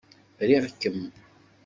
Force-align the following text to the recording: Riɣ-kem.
Riɣ-kem. 0.47 0.99